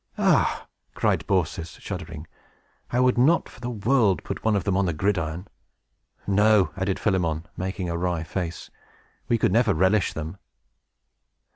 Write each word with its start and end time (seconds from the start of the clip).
"Ah," 0.17 0.65
cried 0.95 1.27
Baucis, 1.27 1.77
shuddering, 1.79 2.25
"I 2.89 2.99
would 2.99 3.19
not, 3.19 3.47
for 3.47 3.59
the 3.59 3.69
world, 3.69 4.23
put 4.23 4.43
one 4.43 4.55
of 4.55 4.63
them 4.63 4.75
on 4.75 4.87
the 4.87 4.93
gridiron!" 4.93 5.47
"No," 6.25 6.71
added 6.75 6.97
Philemon, 6.97 7.45
making 7.55 7.87
a 7.87 7.95
wry 7.99 8.23
face, 8.23 8.71
"we 9.27 9.37
could 9.37 9.51
never 9.51 9.75
relish 9.75 10.13
them!" 10.13 10.37